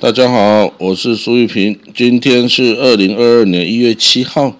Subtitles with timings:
[0.00, 1.76] 大家好，我是苏玉平。
[1.92, 4.56] 今天是二零二二年一月七号，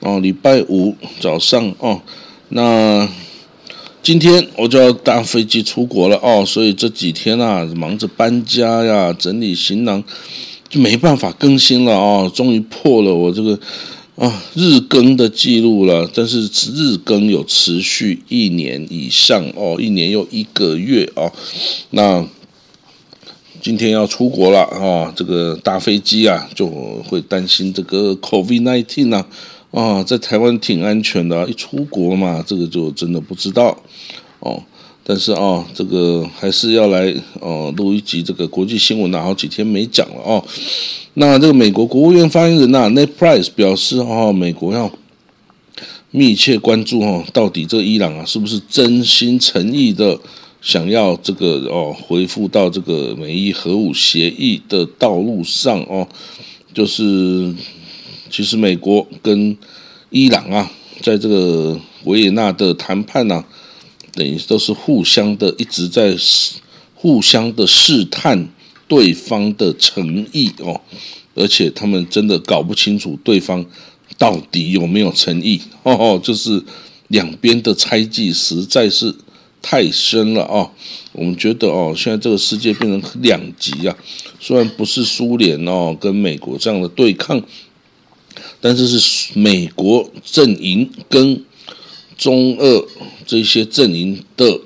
[0.00, 2.02] 哦，礼拜五早上哦。
[2.50, 3.08] 那
[4.02, 10.04] 今天我就要搭飞机出国了哦，所以这几天啊，忙着搬家呀、整理行囊，
[10.68, 12.30] 就没办法更新了哦。
[12.34, 13.58] 终于破了我这个
[14.16, 16.42] 啊日更的记录了，但是
[16.74, 21.32] 日更有持续一年以上哦，一年又一个月哦。
[21.92, 22.22] 那
[23.60, 26.66] 今天要出国了啊，这个搭飞机啊，就
[27.08, 29.26] 会担心这个 COVID nineteen 啊，
[29.70, 33.76] 啊，在台湾挺安全的，一出国嘛，这个就真的不知道
[34.40, 34.62] 哦。
[35.02, 40.44] 但是啊，这个还是要来哦录一集这个国际新闻啊，好几天没讲了哦。
[41.14, 44.90] 那这个美国国务院发言人呐，Ned Price 表示哦，美国要
[46.10, 50.18] 密切关注哦，到底这伊朗啊是不是真心诚意的。
[50.62, 56.08] 想要这个哦，回复到这个美伊核武协议的道路上哦，
[56.74, 57.54] 就是
[58.30, 59.56] 其实美国跟
[60.10, 60.68] 伊朗啊，
[61.02, 63.44] 在这个维也纳的谈判呢，
[64.12, 66.54] 等于都是互相的一直在试
[66.94, 68.48] 互相的试探
[68.88, 70.80] 对方的诚意哦，
[71.36, 73.64] 而且他们真的搞不清楚对方
[74.18, 76.60] 到底有没有诚意哦，就是
[77.06, 79.14] 两边的猜忌实在是。
[79.68, 80.70] 太深了啊！
[81.10, 83.96] 我们觉得哦，现在这个世界变成两极啊。
[84.38, 87.42] 虽然不是苏联哦跟美国这样的对抗，
[88.60, 91.42] 但是是美国阵营跟
[92.16, 92.86] 中俄
[93.26, 94.60] 这些阵营的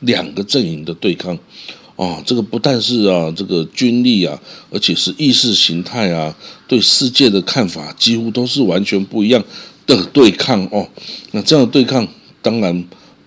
[0.00, 1.38] 两个阵营的对抗
[1.96, 2.22] 哦。
[2.24, 6.34] 这个不但是啊，这个军力啊，而且是意识形态啊，
[6.66, 9.44] 对世界的看法几乎都是完全不一样
[9.86, 10.88] 的对抗哦。
[11.32, 12.08] 那这样的对抗，
[12.40, 12.82] 当然。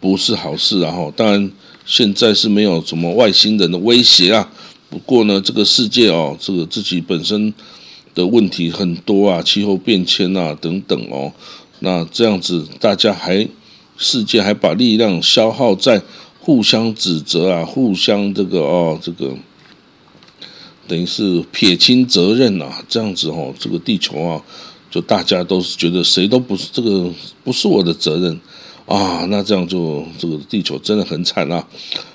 [0.06, 0.92] 不是好事啊！
[0.92, 1.52] 哈，当然
[1.84, 4.48] 现在是没有什么外星人的威胁啊。
[4.88, 7.52] 不过呢，这个世界哦，这个自己本身
[8.14, 11.34] 的问题很多啊，气候变迁啊等等哦。
[11.80, 13.50] 那这样子，大家还
[13.98, 16.00] 世界还把力量消耗在
[16.40, 19.34] 互相指责啊，互相这个哦，这个
[20.88, 22.86] 等于是撇清责任啊。
[22.88, 24.40] 这样子哦，这个地球啊，
[24.92, 27.12] 就大家都是觉得谁都不是这个
[27.44, 28.40] 不是我的责任。
[28.86, 31.68] 啊，那这样就这个地球真的很惨啊！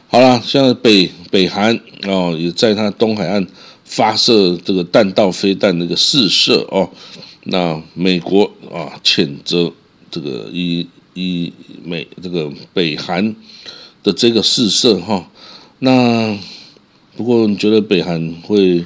[0.06, 3.44] 好了，现在北北韩哦，也在它东海岸
[3.84, 6.88] 发射这个弹道飞弹那个试射哦。
[7.44, 9.72] 那美国啊，谴责
[10.10, 13.34] 这个一一美这个北韩
[14.04, 15.28] 的这个试射哈。
[15.80, 16.38] 那
[17.16, 18.84] 不过你觉得北韩会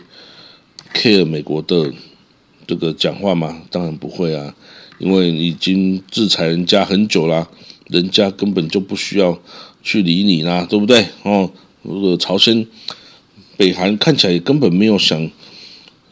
[0.95, 1.93] care 美国的
[2.67, 3.61] 这个讲话吗？
[3.71, 4.55] 当然不会啊，
[4.99, 7.47] 因为已经制裁人家很久了。
[7.89, 9.39] 人家根本就不需要
[9.83, 11.07] 去理你啦，对不对？
[11.23, 11.51] 哦，
[11.83, 12.67] 如果朝鲜、
[13.59, 15.31] 北韩看起来根本没有想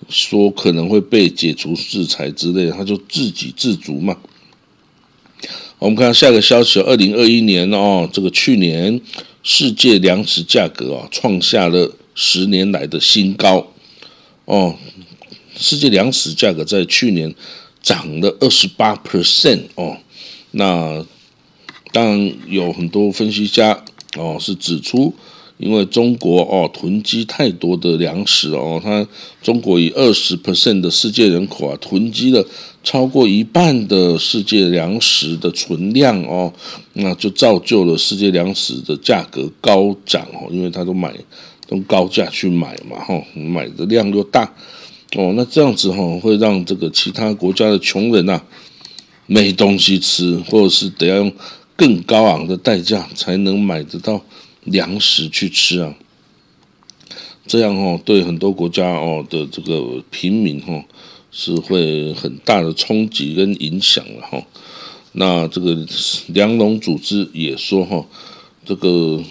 [0.08, 4.16] 说可能会被解除制裁之类，他就自给自足嘛。
[5.78, 9.00] 我们看下一个消息，二零二一年哦，这个去年
[9.42, 13.66] 世界粮食价格啊创下了十年来的新高
[14.44, 14.76] 哦，
[15.56, 17.34] 世界粮食价格在去年
[17.82, 19.96] 涨了二十八 percent 哦，
[20.50, 21.06] 那。
[21.92, 23.78] 当然有很多分析家
[24.16, 25.12] 哦是指出，
[25.58, 29.06] 因为中国哦囤积太多的粮食哦，它
[29.42, 32.42] 中国以二十 percent 的世界人口啊囤积了
[32.82, 36.50] 超过一半的世界粮食的存量哦，
[36.94, 41.14] 那就造就了世界粮食的价格高涨哦，因为他都买
[41.68, 44.50] 用高价去买嘛哈，买的量又大
[45.14, 48.40] 哦，那这样子哈会让这个其他国家的穷人呐
[49.26, 51.32] 没东西吃，或者是得要用。
[51.74, 54.22] 更高昂的代价才能买得到
[54.64, 55.94] 粮食去吃啊！
[57.46, 60.84] 这样哦，对很多国家哦的这个平民哦
[61.30, 64.42] 是会很大的冲击跟影响了哈。
[65.12, 65.86] 那这个
[66.28, 68.04] 粮农组织也说哈，
[68.64, 69.22] 这个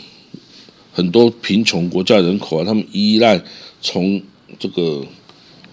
[0.91, 3.41] 很多贫穷国家人口啊，他们依赖
[3.81, 4.22] 从
[4.60, 5.06] 这个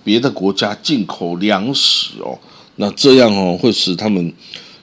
[0.04, 2.38] 别的国家进口粮食哦，
[2.76, 4.32] 那这样哦会使他们。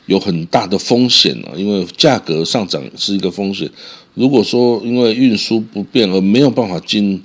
[0.06, 3.70] 有很大的风险啊，因为价格上涨是一个风险。
[4.14, 7.22] 如果说因为运输不便而没有办法进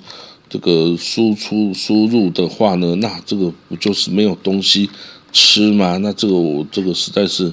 [0.49, 4.91] 这个输出输入的话呢，那这个不就是没有东西
[5.33, 5.99] 吃吗？
[5.99, 7.53] 那这个我这个实在是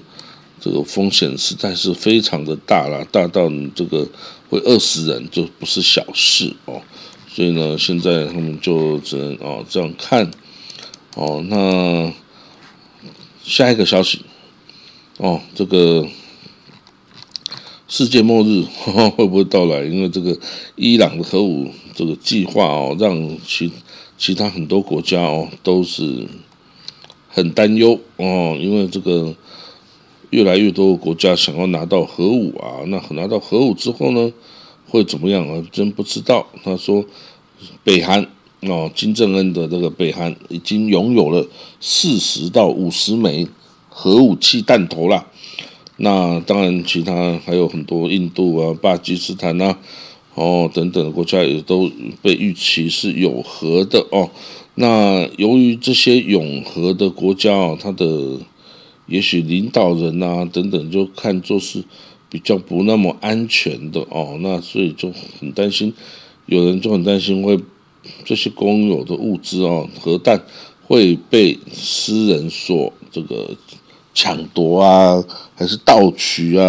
[0.59, 4.07] 这个风险实在是非常的大了，大到你这个
[4.49, 6.81] 会饿死人就不是小事哦。
[7.29, 10.31] 所以呢，现在他们就只能哦这样看
[11.13, 11.45] 哦。
[11.47, 12.11] 那
[13.43, 14.21] 下一个消息。
[15.17, 16.07] 哦，这个
[17.87, 18.63] 世界末日
[19.15, 19.83] 会不会到来？
[19.83, 20.37] 因为这个
[20.75, 23.71] 伊朗的核武这个计划哦，让其
[24.15, 26.27] 其他很多国家哦都是
[27.29, 29.35] 很担忧哦，因为这个
[30.29, 34.31] 越来越多国家想要拿到核武啊，那拿到核武之后呢，
[34.87, 35.65] 会怎么样啊？
[35.71, 36.45] 真不知道。
[36.63, 37.03] 他说，
[37.83, 38.23] 北韩
[38.61, 41.47] 哦，金正恩的这个北韩已经拥有了
[41.79, 43.47] 四十到五十枚
[43.99, 45.25] 核武器弹头啦。
[45.97, 49.79] 那当然，其他还有很多印度啊、巴基斯坦啊。
[50.35, 51.89] 哦，等等的国家也都
[52.21, 54.29] 被预期是有核的哦。
[54.75, 58.37] 那由于这些永和的国家哦，它的
[59.07, 61.83] 也许领导人呐等等就看作是
[62.29, 65.91] 比较不那么安全的哦，那所以就很担心，
[66.45, 67.57] 有人就很担心会
[68.23, 70.39] 这些公有的物资哦，核弹
[70.85, 73.57] 会被私人所这个
[74.17, 75.23] 抢夺啊，
[75.53, 76.65] 还是盗取啊，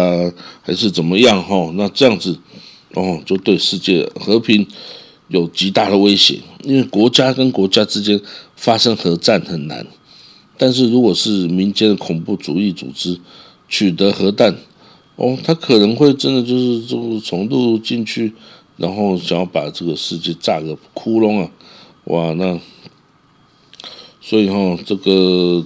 [0.61, 1.71] 还是怎么样哈？
[1.73, 2.37] 那这样子。
[2.95, 4.65] 哦，就对世界和平
[5.27, 8.19] 有极大的威胁，因为国家跟国家之间
[8.55, 9.85] 发生核战很难，
[10.57, 13.19] 但是如果是民间的恐怖主义组织
[13.67, 14.55] 取得核弹，
[15.17, 18.33] 哦，他可能会真的就是就从陆进去，
[18.77, 21.51] 然后想要把这个世界炸个窟窿啊，
[22.05, 22.59] 哇，那
[24.19, 25.63] 所以哈，这个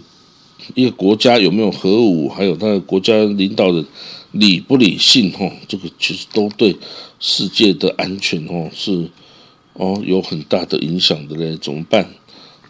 [0.76, 3.86] 一个国家有没有核武，还有他的国家领导人。
[4.34, 6.76] 理不理性哈，这个其实都对
[7.20, 9.08] 世界的安全哦是
[9.74, 12.04] 哦有很大的影响的嘞，怎么办？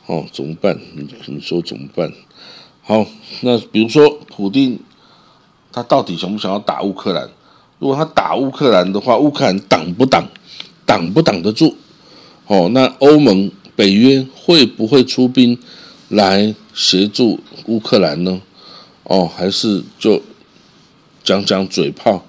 [0.07, 0.77] 哦，怎么办？
[0.93, 2.11] 你你说怎么办？
[2.81, 3.07] 好，
[3.39, 4.77] 那比如说普丁，
[5.71, 7.29] 他到底想不想要打乌克兰？
[7.79, 10.27] 如果他打乌克兰的话，乌克兰挡不挡？
[10.85, 11.77] 挡不挡得住？
[12.47, 15.57] 哦，那欧盟、北约会不会出兵
[16.13, 18.41] 来协助乌克兰呢？
[19.03, 20.21] 哦，还是就？
[21.25, 22.25] 讲讲嘴炮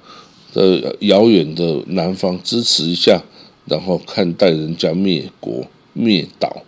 [0.53, 3.21] 呃遥远的南方支持一下，
[3.65, 6.63] 然后看待人家灭国灭岛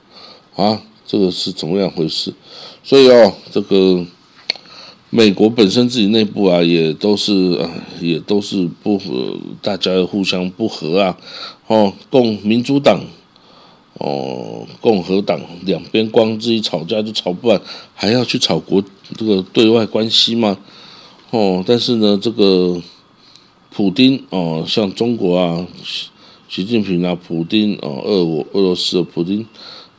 [0.56, 2.34] 啊，这个是怎么样回事？
[2.82, 4.04] 所以哦，这个
[5.08, 7.70] 美国本身自己内部啊，也都是呃
[8.00, 11.16] 也都是不和，大家互相不和啊。
[11.69, 13.04] 哦，共民主党
[13.98, 17.60] 哦，共和党两边光自己吵架就吵不完，
[17.94, 18.82] 还要去吵国
[19.16, 20.58] 这个对外关系吗？
[21.31, 22.81] 哦，但是呢，这个
[23.70, 25.66] 普丁哦，像中国啊，
[26.48, 29.46] 习近平啊，普丁哦，俄俄俄罗斯的普丁，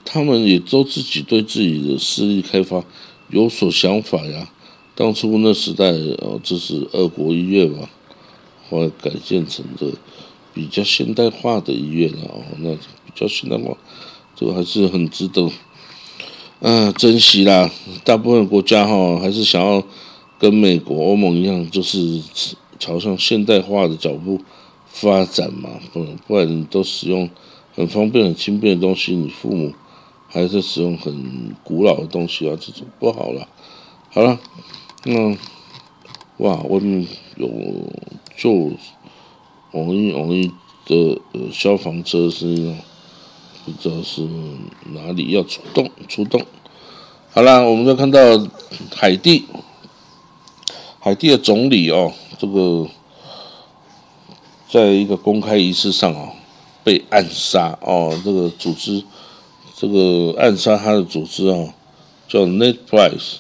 [0.05, 2.83] 他们也都自己对自己的势力开发
[3.29, 4.49] 有所想法呀。
[4.95, 7.89] 当初那时代哦，这是二国医院嘛，
[8.69, 9.91] 后来改建成的
[10.53, 12.69] 比较现代化的医院了哦，那
[13.17, 13.75] 比较现代化，
[14.35, 15.49] 这个还是很值得
[16.59, 17.71] 嗯珍惜啦。
[18.03, 19.83] 大部分国家哈，还是想要。
[20.39, 22.21] 跟美国、欧盟一样，就是
[22.77, 24.39] 朝向现代化的脚步
[24.85, 27.27] 发展嘛，不不然你都使用
[27.73, 29.73] 很方便、很轻便的东西，你父母
[30.27, 33.47] 还是使用很古老的东西啊，这种不好了。
[34.11, 34.39] 好了，
[35.05, 35.35] 那
[36.37, 37.49] 哇，外面有
[38.37, 38.71] 就
[39.71, 40.51] 往一往一
[40.85, 41.19] 的
[41.51, 42.77] 消防车声音，
[43.67, 44.25] 不知道是
[44.93, 46.41] 哪里要出动出动。
[47.33, 48.19] 好了，我们再看到
[48.95, 49.43] 海地。
[50.99, 52.87] 海地的总理哦，这个
[54.69, 56.29] 在一个公开仪式上哦
[56.83, 59.03] 被暗杀哦，这个组织
[59.75, 61.73] 这个暗杀他的组织啊
[62.27, 63.35] 叫 Net Price，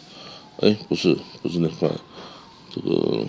[0.59, 1.99] 哎，不是不是 Net Price，
[2.73, 3.25] 这个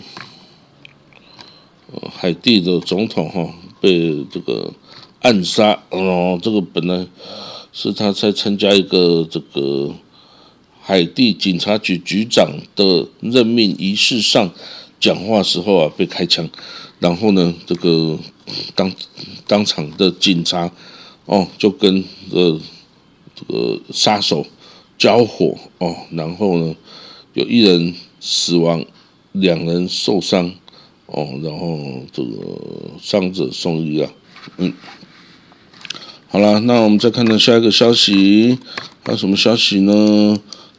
[1.92, 4.72] 呃海地的总统哈被这个
[5.20, 7.06] 暗杀哦，这个本来
[7.72, 9.94] 是他在参加一个这个。
[10.80, 14.50] 海地警察局局长的任命仪式上
[14.98, 16.48] 讲话时候啊，被开枪，
[16.98, 18.18] 然后呢，这个
[18.74, 18.90] 当
[19.46, 20.72] 当场的警察
[21.26, 22.58] 哦，就跟呃
[23.34, 24.46] 这个杀手
[24.96, 26.74] 交火哦，然后呢，
[27.34, 28.82] 有一人死亡，
[29.32, 30.50] 两人受伤
[31.04, 31.78] 哦，然后
[32.10, 32.58] 这个
[32.98, 34.10] 伤者送医啊，
[34.56, 34.72] 嗯，
[36.30, 38.58] 好了，那我们再看到下一个消息，
[39.02, 40.38] 还有什么消息呢？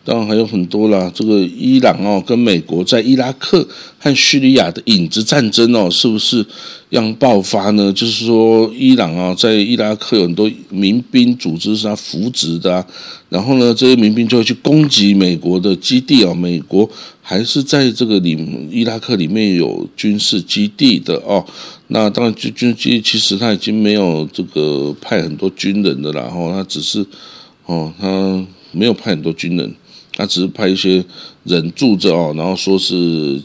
[0.10, 3.68] 当然还有很多啦，这个伊朗哦，跟美国在伊拉克
[4.00, 6.44] 和叙利亚的影子战争哦，是不是
[6.90, 7.94] 要爆发呢？
[7.94, 12.84] 就是说，伊朗啊，在伊拉克有很多民兵组织是他扶植的，
[13.30, 16.90] 然后呢，这些民兵就会去攻击美国的基地啊，美国
[17.22, 18.36] 还是在这个里
[18.72, 21.46] 伊拉克里面有军事基地的哦。
[21.90, 27.06] 那当然，军军基地其实他已经没有这个派很多军人的了，然后他只是
[27.68, 29.72] 哦，他没有派很多军人。
[30.20, 31.02] 他只是派一些
[31.46, 33.42] 人住着哦，然后说是，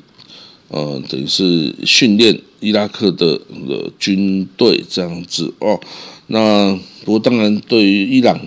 [0.66, 3.38] 呃，等于是训练伊拉克的
[3.68, 5.78] 的军队这样子哦。
[6.26, 8.40] 那不过当然，对于伊朗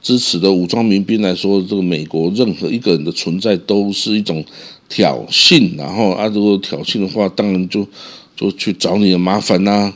[0.00, 4.44] 支持的武装民兵来说，这个美国任何一个人的存在都是一种
[4.88, 7.84] 挑衅，然后啊，如果挑衅的话，当然就
[8.36, 9.92] 就去找你的麻烦呐，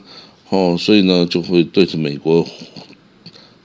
[0.48, 2.44] 哦，所以呢，就会对着美国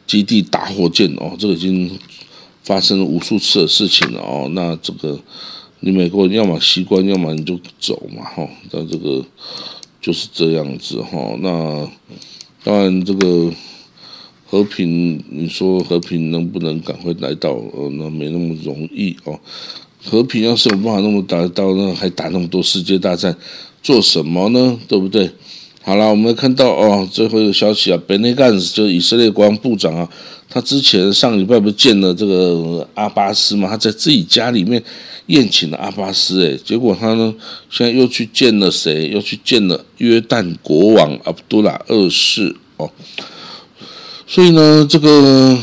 [0.06, 1.90] 基地打火箭哦，这个已经
[2.68, 5.18] 发生了无数次的事情了哦，那这个
[5.80, 9.26] 你美国人要么习惯，要么你就走嘛，哈，那这个
[10.02, 11.90] 就是这样子哈，那
[12.64, 13.52] 当然这个。
[14.50, 17.50] 和平，你说和平能不能赶快来到？
[17.52, 19.38] 呃，那没那么容易哦。
[20.06, 23.36] 和平要是有办法那么达到，那还打那么多世界大战，
[23.84, 24.80] 做什么呢？
[24.88, 25.30] 对不对？
[25.84, 30.10] 好了，我们看到哦，最后一个消息啊，Benny g a n s 就是以色列国防部长啊，
[30.50, 33.68] 他之前上礼拜不是见了这个阿巴斯嘛？
[33.68, 34.82] 他在自己家里面
[35.28, 37.34] 宴请了阿巴斯，诶，结果他呢，
[37.70, 39.10] 现在又去见了谁？
[39.10, 42.90] 又去见了约旦国王阿卜杜拉二世哦。
[44.26, 45.58] 所以呢，这个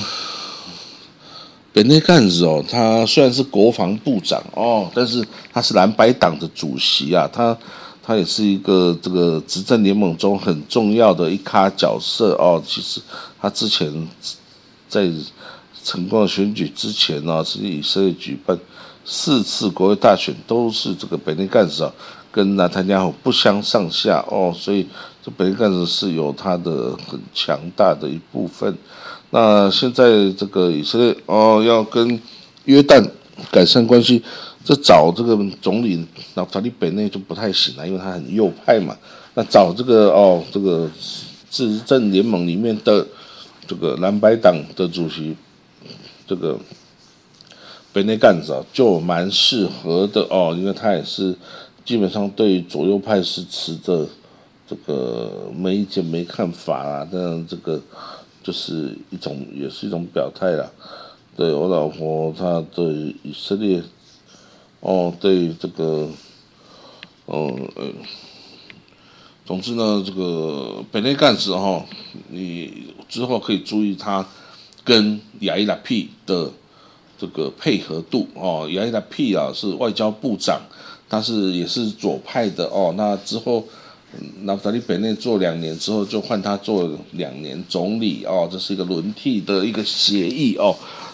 [1.73, 7.57] 本内干子哦，他虽然是国防部长哦，但是他是蓝白党的主席啊，他
[8.03, 12.63] 他也是一个这个执政联盟中很重要的一咖角色哦。
[12.67, 13.01] 其实
[13.41, 13.91] 他之前
[14.95, 15.11] 在
[15.83, 18.57] 成功选举之前呢，是以色列举办
[19.05, 21.93] 四次国会大选，都是这个本内干事啊，
[22.31, 24.87] 跟纳坦加不相上下哦，所以。
[25.25, 28.77] 这本内干事是有他的很强大的一部分，
[29.31, 32.21] 那现在这个以色列哦要跟
[32.67, 33.03] 约旦
[33.51, 34.23] 改善关系，
[34.63, 38.95] 这找这个总理那塔利北内就不太行了，因为他很右派嘛。
[39.33, 40.91] 那找这个哦这个
[41.51, 43.07] 执政联盟里面的
[43.67, 45.37] 这个蓝白党的主席，
[46.27, 46.59] 这个
[47.93, 51.37] 本内干子啊就蛮适合的哦，因为他也是
[51.85, 54.09] 基本上对左右派是持着。
[54.67, 57.79] 这个没意见、没看法啦，但这个
[58.43, 60.71] 就是一种，也是一种表态啦。
[61.37, 63.83] 对我老婆，她对以色列，
[64.81, 66.09] 哦，对这个，
[67.27, 67.85] 哦，呃，
[69.45, 71.85] 总之呢，这个本内干事哈，
[72.31, 74.27] 你之后可以注意他
[74.83, 76.51] 跟亚伊拉 P 的
[77.19, 78.69] 这个配合度哦。
[78.71, 80.61] 亚伊拉 P 啊是外交部长，
[81.09, 82.95] 他是也是左派的哦。
[82.97, 83.65] 那之后。
[84.43, 90.73] 那塔利北内做两年之后，就换他做两年总理哦，这是一个轮替的一个协议哦。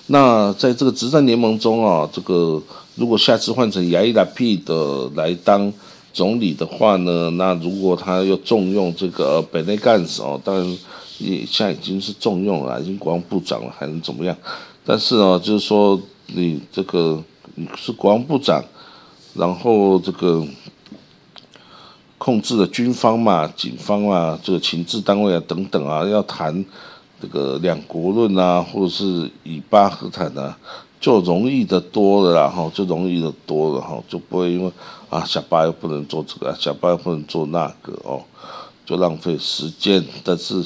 [0.08, 2.62] 那在这个执政联盟中啊，这个
[2.96, 5.72] 如果下次换成亚伊拉 P 的来当
[6.12, 10.79] 总理的话呢，那如果他又重用这个北内干事哦，当然
[11.19, 14.37] 也现在已经是重用了，已经国防部长了，还能怎么样？
[14.85, 17.23] 但是呢，就是说你这个
[17.55, 18.64] 你是国防部长，
[19.35, 20.47] 然后这个。
[22.23, 26.62] 控制的军方嘛、警方啊、这个情治单位啊等等啊，要谈
[27.19, 30.55] 这个两国论啊，或者是以巴和谈啊，
[31.00, 34.71] 就容易的多了啦，哈，就容易的多了哈，就不会因为
[35.09, 38.23] 啊小巴又不能做这个，小巴又不能做那个哦，
[38.85, 40.04] 就浪费时间。
[40.23, 40.64] 但是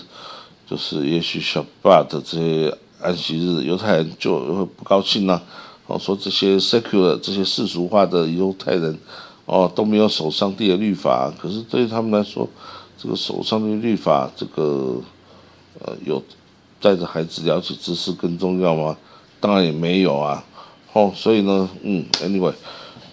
[0.67, 5.41] 就是也许小巴的这些安息日，犹太人就会不高兴啦，
[5.87, 8.99] 哦，说这些 secular 这些世俗化的犹太人。
[9.47, 12.49] 哦，都没有守上帝的律法，可是对于他们来说，
[12.97, 14.99] 这个守上帝律法，这个
[15.81, 16.23] 呃，有
[16.81, 18.97] 带着孩子了解知识更重要吗？
[19.45, 20.43] 当然也没有啊。
[20.95, 22.55] 哦，所以呢，嗯，anyway，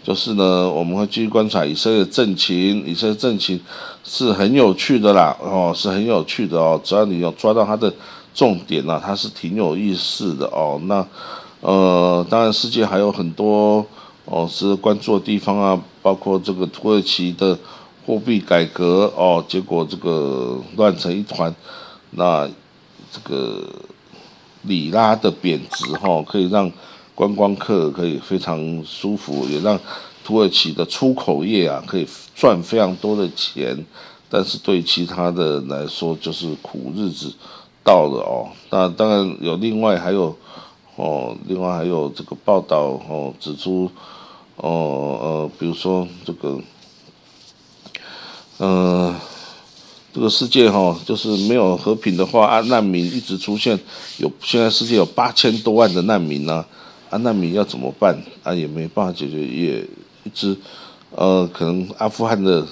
[0.02, 3.60] 就是呢，我们会继续观察以色列政情，以色列政情
[4.06, 7.94] 是很有趣的啦，哦，是很有趣的哦，只要你有抓到它的
[8.34, 10.80] 重点啊，它是挺有意思的哦。
[10.86, 11.06] 那
[11.60, 13.86] 呃，当然世界还有很多。
[14.26, 17.58] 哦，是关注的地方啊，包括这个土耳其的
[18.06, 21.54] 货币改革哦，结果这个乱成一团。
[22.12, 22.48] 那
[23.12, 23.68] 这个
[24.64, 26.72] 里拉的贬值哈，可以让
[27.16, 29.80] 观光客可以非常舒服，也让
[30.24, 33.86] 土耳其的出口业啊可以赚非常多的钱。
[34.30, 37.34] 但是对其他的来说，就是苦日子
[37.84, 38.48] 到了哦。
[38.70, 40.36] 那当然有另外还有。
[40.98, 43.90] 哦，另外还有这个报道哦，指出，
[44.58, 46.60] 哦呃，比如说这个，
[48.60, 49.16] 嗯，
[50.14, 53.80] 这个世界哈，就是没有和平的话，啊，难民一直出现，
[54.18, 56.66] 有现在世界有八千多万的难民呢，
[57.10, 58.18] 啊，难民要怎么办？
[58.44, 59.82] 啊，也没办法解决，也
[60.24, 60.56] 一直，
[61.12, 62.68] 呃，可能阿富汗的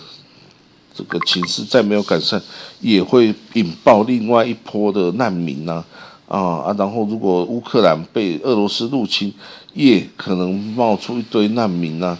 [0.93, 2.41] 这个情势再没有改善，
[2.81, 5.83] 也会引爆另外一波的难民呢。
[6.27, 6.75] 啊啊！
[6.77, 9.33] 然后如果乌克兰被俄罗斯入侵，
[9.73, 12.15] 也可能冒出一堆难民呢。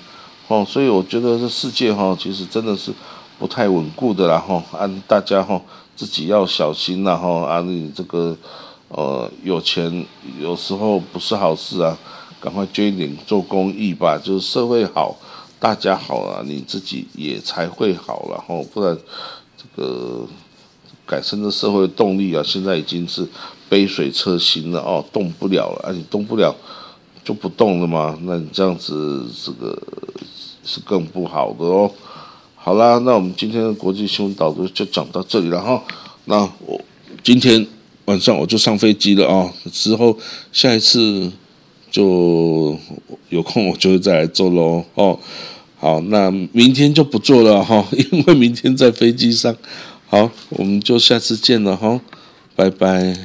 [0.48, 2.92] 哦，所以我觉得这世界哈，其实真的是
[3.40, 4.38] 不太稳固的啦。
[4.38, 5.60] 哈，啊，大家哈
[5.96, 7.16] 自己要小心啦。
[7.16, 8.38] 哈，啊，你这个
[8.90, 10.06] 呃，有钱
[10.40, 11.98] 有时候不是好事啊，
[12.42, 15.16] 赶快捐一点做公益吧，就是社会好，
[15.58, 18.98] 大家好了，你自己也才会好，然后不然
[19.56, 20.28] 这个
[21.06, 23.26] 改善这社会动力啊，现在已经是
[23.70, 26.54] 杯水车薪了哦，动不了了，啊，你动不了
[27.24, 29.80] 就不动了嘛，那你这样子这个
[30.64, 31.92] 是更不好的哦。
[32.70, 35.84] 好啦，那我们今天的国际新闻导读就讲到这里了哈。
[36.26, 36.80] 那我
[37.24, 37.66] 今天
[38.06, 40.16] 晚上我就上飞机了啊，之后
[40.54, 41.32] 下一次
[41.90, 42.78] 就
[43.30, 45.20] 有空我就会再来做喽哦。
[45.80, 49.56] 好，那明天就不做了哈， 因为明天在飞机上。
[50.06, 52.00] 好，我们就下次见了哈，
[52.56, 53.18] 拜拜。